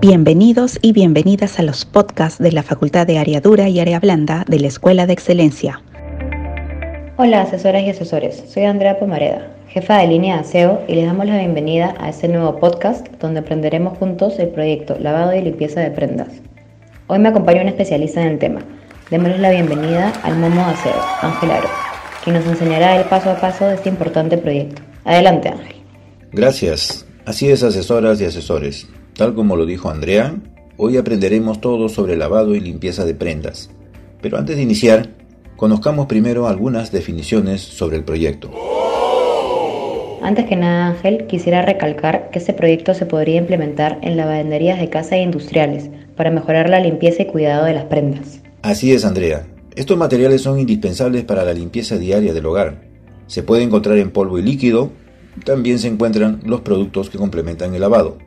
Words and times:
Bienvenidos 0.00 0.78
y 0.80 0.92
bienvenidas 0.92 1.58
a 1.58 1.62
los 1.62 1.84
podcasts 1.84 2.38
de 2.42 2.52
la 2.52 2.62
Facultad 2.62 3.06
de 3.06 3.18
Área 3.18 3.42
Dura 3.42 3.68
y 3.68 3.80
Área 3.80 4.00
Blanda 4.00 4.46
de 4.48 4.58
la 4.58 4.68
Escuela 4.68 5.06
de 5.06 5.12
Excelencia. 5.12 5.82
Hola 7.18 7.42
asesoras 7.42 7.82
y 7.82 7.90
asesores, 7.90 8.44
soy 8.48 8.64
Andrea 8.64 8.98
Pomareda, 8.98 9.54
jefa 9.68 9.98
de 9.98 10.06
línea 10.06 10.36
de 10.36 10.40
aseo 10.40 10.80
y 10.88 10.94
les 10.94 11.04
damos 11.04 11.26
la 11.26 11.36
bienvenida 11.36 11.94
a 12.00 12.08
este 12.08 12.28
nuevo 12.28 12.58
podcast 12.58 13.08
donde 13.20 13.40
aprenderemos 13.40 13.98
juntos 13.98 14.38
el 14.38 14.48
proyecto 14.48 14.96
Lavado 14.98 15.34
y 15.34 15.42
Limpieza 15.42 15.80
de 15.80 15.90
Prendas. 15.90 16.32
Hoy 17.08 17.18
me 17.18 17.28
acompaña 17.28 17.60
un 17.60 17.68
especialista 17.68 18.22
en 18.22 18.28
el 18.28 18.38
tema. 18.38 18.62
Démosle 19.10 19.36
la 19.36 19.50
bienvenida 19.50 20.14
al 20.22 20.38
Momo 20.38 20.64
de 20.64 20.72
Aseo, 20.72 21.02
Ángel 21.20 21.50
Aro, 21.50 21.68
quien 22.24 22.36
nos 22.36 22.46
enseñará 22.46 22.96
el 22.96 23.04
paso 23.04 23.28
a 23.28 23.38
paso 23.38 23.66
de 23.66 23.74
este 23.74 23.90
importante 23.90 24.38
proyecto. 24.38 24.80
Adelante 25.04 25.50
Ángel. 25.50 25.76
Gracias. 26.32 27.04
Así 27.26 27.50
es, 27.50 27.62
asesoras 27.62 28.18
y 28.22 28.24
asesores. 28.24 28.88
Tal 29.16 29.34
como 29.34 29.56
lo 29.56 29.66
dijo 29.66 29.90
Andrea, 29.90 30.34
hoy 30.76 30.96
aprenderemos 30.96 31.60
todo 31.60 31.88
sobre 31.88 32.16
lavado 32.16 32.54
y 32.54 32.60
limpieza 32.60 33.04
de 33.04 33.14
prendas. 33.14 33.70
Pero 34.22 34.38
antes 34.38 34.56
de 34.56 34.62
iniciar, 34.62 35.10
conozcamos 35.56 36.06
primero 36.06 36.46
algunas 36.46 36.92
definiciones 36.92 37.60
sobre 37.60 37.96
el 37.96 38.04
proyecto. 38.04 38.50
Antes 40.22 40.46
que 40.46 40.56
nada, 40.56 40.88
Ángel, 40.88 41.26
quisiera 41.26 41.62
recalcar 41.62 42.30
que 42.30 42.38
este 42.38 42.52
proyecto 42.52 42.94
se 42.94 43.06
podría 43.06 43.36
implementar 43.36 43.98
en 44.02 44.16
lavanderías 44.16 44.78
de 44.78 44.90
casa 44.90 45.16
e 45.16 45.22
industriales 45.22 45.90
para 46.16 46.30
mejorar 46.30 46.68
la 46.68 46.80
limpieza 46.80 47.22
y 47.22 47.26
cuidado 47.26 47.64
de 47.64 47.74
las 47.74 47.84
prendas. 47.84 48.40
Así 48.62 48.92
es, 48.92 49.04
Andrea. 49.04 49.46
Estos 49.76 49.96
materiales 49.96 50.42
son 50.42 50.58
indispensables 50.60 51.24
para 51.24 51.44
la 51.44 51.54
limpieza 51.54 51.96
diaria 51.96 52.34
del 52.34 52.46
hogar. 52.46 52.82
Se 53.26 53.42
puede 53.42 53.62
encontrar 53.62 53.98
en 53.98 54.10
polvo 54.10 54.38
y 54.38 54.42
líquido. 54.42 54.90
También 55.44 55.78
se 55.78 55.88
encuentran 55.88 56.40
los 56.44 56.60
productos 56.60 57.08
que 57.08 57.18
complementan 57.18 57.74
el 57.74 57.80
lavado 57.80 58.18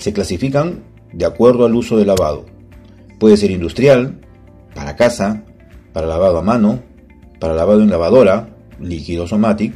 se 0.00 0.14
clasifican 0.14 0.82
de 1.12 1.26
acuerdo 1.26 1.66
al 1.66 1.74
uso 1.74 1.98
de 1.98 2.06
lavado. 2.06 2.46
Puede 3.18 3.36
ser 3.36 3.50
industrial, 3.50 4.18
para 4.74 4.96
casa, 4.96 5.44
para 5.92 6.06
lavado 6.06 6.38
a 6.38 6.42
mano, 6.42 6.80
para 7.38 7.54
lavado 7.54 7.82
en 7.82 7.90
lavadora, 7.90 8.48
líquido 8.80 9.26
somatic, 9.26 9.74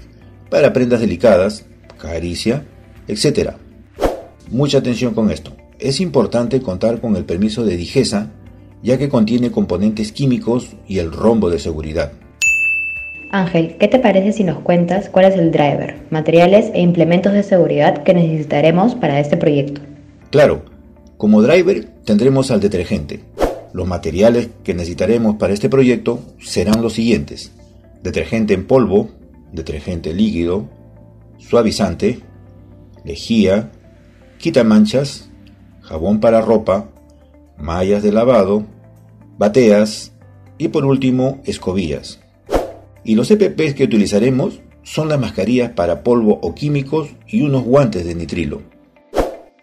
para 0.49 0.73
prendas 0.73 1.01
delicadas, 1.01 1.67
caricia, 2.01 2.65
etc. 3.07 3.51
Mucha 4.51 4.79
atención 4.79 5.13
con 5.13 5.31
esto. 5.31 5.53
Es 5.79 6.01
importante 6.01 6.63
contar 6.63 7.01
con 7.03 7.17
el 7.17 7.27
permiso 7.27 7.65
de 7.65 7.77
Digesa, 7.77 8.31
ya 8.83 8.97
que 8.97 9.11
contiene 9.11 9.51
componentes 9.51 10.13
químicos 10.13 10.75
y 10.89 11.01
el 11.01 11.13
rombo 11.13 11.51
de 11.51 11.59
seguridad. 11.59 12.13
Ángel, 13.31 13.77
¿qué 13.79 13.89
te 13.89 13.99
parece 13.99 14.33
si 14.33 14.45
nos 14.45 14.61
cuentas 14.61 15.11
cuál 15.11 15.27
es 15.27 15.35
el 15.35 15.51
driver, 15.51 15.97
materiales 16.11 16.71
e 16.73 16.81
implementos 16.81 17.33
de 17.33 17.43
seguridad 17.43 18.05
que 18.05 18.15
necesitaremos 18.15 18.95
para 18.95 19.21
este 19.21 19.37
proyecto? 19.37 19.81
Claro, 20.35 20.65
como 21.17 21.43
driver 21.43 21.85
tendremos 22.05 22.51
al 22.51 22.59
detergente. 22.59 23.21
Los 23.73 23.87
materiales 23.87 24.49
que 24.65 24.75
necesitaremos 24.75 25.37
para 25.37 25.53
este 25.53 25.69
proyecto 25.69 26.19
serán 26.41 26.83
los 26.83 26.95
siguientes. 26.95 27.53
Detergente 28.03 28.53
en 28.53 28.67
polvo, 28.67 29.11
detergente 29.53 30.13
líquido, 30.13 30.69
suavizante, 31.39 32.19
lejía, 33.05 33.71
quitamanchas, 34.39 35.31
jabón 35.83 36.19
para 36.19 36.41
ropa, 36.41 36.89
mallas 37.57 38.03
de 38.03 38.11
lavado, 38.11 38.67
bateas 39.39 40.11
y 40.59 40.67
por 40.67 40.85
último 40.85 41.43
escobillas. 41.45 42.19
Y 43.05 43.15
los 43.15 43.31
EPPs 43.31 43.75
que 43.75 43.85
utilizaremos 43.85 44.63
son 44.83 45.09
las 45.09 45.21
mascarillas 45.21 45.71
para 45.71 46.03
polvo 46.03 46.41
o 46.43 46.57
químicos 46.57 47.11
y 47.29 47.43
unos 47.43 47.63
guantes 47.63 48.05
de 48.05 48.17
nitrilo. 48.17 48.74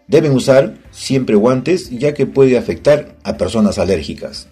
Deben 0.08 0.32
usar 0.32 0.74
siempre 0.90 1.36
guantes 1.36 1.90
ya 1.90 2.14
que 2.14 2.26
puede 2.26 2.58
afectar 2.58 3.14
a 3.24 3.36
personas 3.36 3.78
alérgicas. 3.78 4.48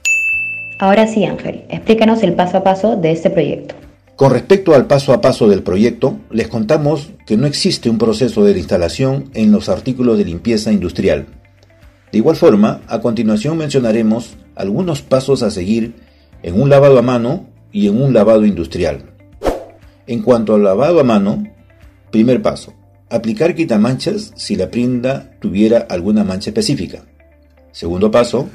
Ahora 0.78 1.06
sí, 1.06 1.24
Ángel, 1.24 1.64
explícanos 1.68 2.22
el 2.22 2.34
paso 2.34 2.58
a 2.58 2.64
paso 2.64 2.96
de 2.96 3.12
este 3.12 3.28
proyecto. 3.28 3.74
Con 4.16 4.32
respecto 4.32 4.74
al 4.74 4.86
paso 4.86 5.12
a 5.12 5.20
paso 5.20 5.48
del 5.48 5.62
proyecto, 5.62 6.18
les 6.30 6.48
contamos 6.48 7.10
que 7.26 7.36
no 7.36 7.46
existe 7.46 7.88
un 7.88 7.98
proceso 7.98 8.44
de 8.44 8.56
instalación 8.56 9.30
en 9.34 9.50
los 9.50 9.68
artículos 9.68 10.18
de 10.18 10.24
limpieza 10.24 10.72
industrial. 10.72 11.26
De 12.12 12.18
igual 12.18 12.36
forma, 12.36 12.82
a 12.86 13.00
continuación 13.00 13.56
mencionaremos 13.56 14.36
algunos 14.56 15.00
pasos 15.00 15.42
a 15.42 15.50
seguir 15.50 15.94
en 16.42 16.60
un 16.60 16.68
lavado 16.68 16.98
a 16.98 17.02
mano 17.02 17.46
y 17.72 17.88
en 17.88 18.02
un 18.02 18.12
lavado 18.12 18.44
industrial. 18.44 19.04
En 20.06 20.22
cuanto 20.22 20.54
al 20.54 20.64
lavado 20.64 21.00
a 21.00 21.04
mano, 21.04 21.44
primer 22.10 22.42
paso, 22.42 22.74
Aplicar 23.10 23.56
quitamanchas 23.56 24.32
si 24.36 24.54
la 24.54 24.70
prenda 24.70 25.32
tuviera 25.40 25.86
alguna 25.88 26.22
mancha 26.22 26.50
específica. 26.50 27.02
Segundo 27.72 28.12
paso, 28.12 28.48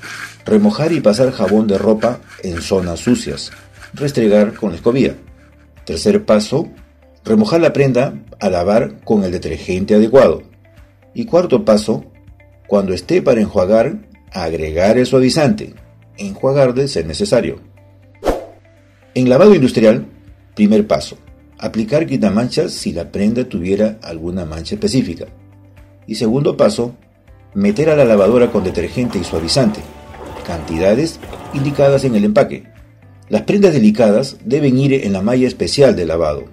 remojar 0.46 0.94
y 0.94 1.02
pasar 1.02 1.32
jabón 1.32 1.68
de 1.68 1.78
ropa 1.78 2.22
en 2.42 2.62
zonas 2.62 3.02
sucias. 3.02 3.52
Restregar 3.94 4.54
con 4.54 4.70
la 4.70 4.78
escobilla. 4.78 5.16
Tercer 5.86 6.24
paso, 6.24 6.70
remojar 7.26 7.60
la 7.60 7.74
prenda 7.74 8.14
a 8.40 8.50
lavar 8.50 9.02
con 9.04 9.26
el 9.26 9.32
detergente 9.32 9.96
adecuado. 9.96 10.44
Y 11.14 11.26
cuarto 11.26 11.66
paso, 11.66 12.06
cuando 12.68 12.94
esté 12.94 13.22
para 13.22 13.42
enjuagar, 13.42 13.98
agregar 14.32 14.98
el 14.98 15.06
suavizante. 15.06 15.74
Enjuagar 16.18 16.74
de 16.74 16.88
ser 16.88 17.06
necesario. 17.06 17.60
En 19.14 19.28
lavado 19.30 19.54
industrial, 19.54 20.06
primer 20.56 20.88
paso, 20.88 21.18
Aplicar 21.58 22.06
quitamanchas 22.06 22.74
si 22.74 22.92
la 22.92 23.12
prenda 23.12 23.46
tuviera 23.46 23.98
alguna 24.02 24.46
mancha 24.46 24.76
específica. 24.76 25.26
Y 26.06 26.16
segundo 26.16 26.58
paso, 26.58 26.96
meter 27.54 27.90
a 27.90 27.96
la 27.96 28.06
lavadora 28.06 28.52
con 28.52 28.64
detergente 28.64 29.18
y 29.18 29.24
suavizante, 29.24 29.80
cantidades 30.46 31.20
indicadas 31.54 32.04
en 32.04 32.16
el 32.16 32.26
empaque. 32.26 32.66
Las 33.30 33.44
prendas 33.44 33.74
delicadas 33.74 34.38
deben 34.44 34.78
ir 34.78 34.94
en 34.94 35.14
la 35.14 35.22
malla 35.22 35.48
especial 35.48 35.96
de 35.96 36.06
lavado. 36.06 36.46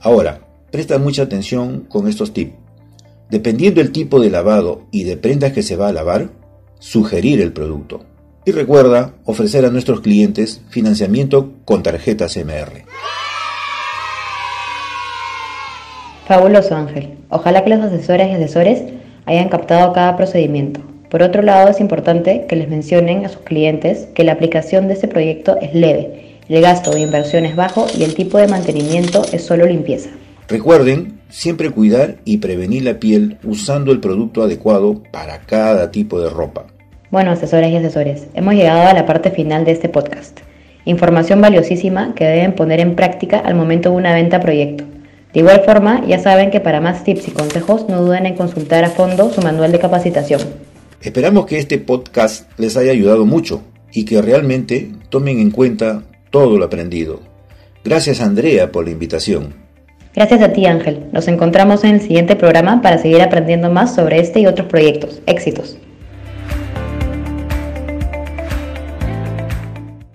Ahora, 0.00 0.46
presta 0.70 0.98
mucha 0.98 1.22
atención 1.22 1.86
con 1.88 2.06
estos 2.06 2.32
tips. 2.32 2.54
Dependiendo 3.30 3.80
del 3.80 3.92
tipo 3.92 4.20
de 4.20 4.30
lavado 4.30 4.86
y 4.90 5.04
de 5.04 5.16
prendas 5.16 5.52
que 5.52 5.62
se 5.62 5.76
va 5.76 5.88
a 5.88 5.92
lavar, 5.92 6.30
sugerir 6.78 7.40
el 7.40 7.52
producto. 7.52 8.04
Y 8.44 8.52
recuerda 8.52 9.14
ofrecer 9.24 9.64
a 9.64 9.70
nuestros 9.70 10.00
clientes 10.00 10.62
financiamiento 10.68 11.54
con 11.64 11.82
tarjetas 11.82 12.36
MR. 12.36 12.84
Fabuloso 16.30 16.76
Ángel. 16.76 17.08
Ojalá 17.28 17.64
que 17.64 17.70
los 17.70 17.80
asesoras 17.80 18.28
y 18.28 18.34
asesores 18.34 18.84
hayan 19.26 19.48
captado 19.48 19.92
cada 19.92 20.16
procedimiento. 20.16 20.78
Por 21.08 21.24
otro 21.24 21.42
lado, 21.42 21.68
es 21.68 21.80
importante 21.80 22.46
que 22.48 22.54
les 22.54 22.68
mencionen 22.68 23.24
a 23.24 23.28
sus 23.28 23.40
clientes 23.40 24.06
que 24.14 24.22
la 24.22 24.30
aplicación 24.30 24.86
de 24.86 24.94
este 24.94 25.08
proyecto 25.08 25.58
es 25.60 25.74
leve, 25.74 26.38
el 26.48 26.62
gasto 26.62 26.92
de 26.92 27.00
inversión 27.00 27.46
es 27.46 27.56
bajo 27.56 27.88
y 27.98 28.04
el 28.04 28.14
tipo 28.14 28.38
de 28.38 28.46
mantenimiento 28.46 29.22
es 29.32 29.44
solo 29.44 29.66
limpieza. 29.66 30.10
Recuerden 30.46 31.18
siempre 31.30 31.70
cuidar 31.70 32.18
y 32.24 32.36
prevenir 32.36 32.84
la 32.84 33.00
piel 33.00 33.38
usando 33.42 33.90
el 33.90 33.98
producto 33.98 34.44
adecuado 34.44 35.02
para 35.10 35.40
cada 35.40 35.90
tipo 35.90 36.20
de 36.20 36.30
ropa. 36.30 36.66
Bueno, 37.10 37.32
asesoras 37.32 37.70
y 37.70 37.76
asesores, 37.76 38.28
hemos 38.34 38.54
llegado 38.54 38.88
a 38.88 38.94
la 38.94 39.04
parte 39.04 39.32
final 39.32 39.64
de 39.64 39.72
este 39.72 39.88
podcast. 39.88 40.38
Información 40.84 41.40
valiosísima 41.40 42.14
que 42.14 42.24
deben 42.24 42.52
poner 42.52 42.78
en 42.78 42.94
práctica 42.94 43.40
al 43.40 43.56
momento 43.56 43.90
de 43.90 43.96
una 43.96 44.14
venta 44.14 44.38
proyecto. 44.38 44.84
De 45.32 45.40
igual 45.40 45.62
forma, 45.64 46.04
ya 46.06 46.18
saben 46.18 46.50
que 46.50 46.60
para 46.60 46.80
más 46.80 47.04
tips 47.04 47.28
y 47.28 47.30
consejos 47.30 47.88
no 47.88 48.02
duden 48.02 48.26
en 48.26 48.36
consultar 48.36 48.84
a 48.84 48.90
fondo 48.90 49.30
su 49.30 49.40
manual 49.42 49.70
de 49.70 49.78
capacitación. 49.78 50.40
Esperamos 51.00 51.46
que 51.46 51.58
este 51.58 51.78
podcast 51.78 52.50
les 52.58 52.76
haya 52.76 52.92
ayudado 52.92 53.24
mucho 53.24 53.62
y 53.92 54.04
que 54.04 54.20
realmente 54.20 54.90
tomen 55.08 55.38
en 55.38 55.50
cuenta 55.50 56.02
todo 56.30 56.58
lo 56.58 56.64
aprendido. 56.64 57.20
Gracias 57.84 58.20
Andrea 58.20 58.72
por 58.72 58.84
la 58.84 58.90
invitación. 58.90 59.54
Gracias 60.14 60.42
a 60.42 60.52
ti 60.52 60.66
Ángel. 60.66 61.06
Nos 61.12 61.28
encontramos 61.28 61.84
en 61.84 61.94
el 61.94 62.00
siguiente 62.00 62.36
programa 62.36 62.82
para 62.82 62.98
seguir 62.98 63.22
aprendiendo 63.22 63.70
más 63.70 63.94
sobre 63.94 64.20
este 64.20 64.40
y 64.40 64.46
otros 64.46 64.68
proyectos. 64.68 65.22
Éxitos. 65.26 65.78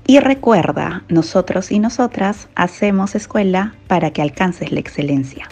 Y 0.08 0.20
recuerda, 0.20 1.04
nosotros 1.10 1.72
y 1.72 1.80
nosotras 1.80 2.48
hacemos 2.54 3.16
escuela 3.16 3.74
para 3.88 4.12
que 4.12 4.22
alcances 4.22 4.72
la 4.72 4.80
excelencia. 4.80 5.48